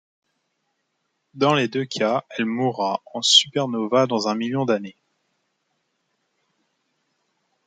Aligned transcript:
Dans 1.35 1.53
les 1.53 1.67
deux 1.67 1.85
cas, 1.85 2.23
elle 2.31 2.47
mourra 2.47 3.03
en 3.13 3.21
supernova 3.21 4.07
dans 4.07 4.29
un 4.29 4.33
million 4.33 4.65
d'années. 4.65 4.97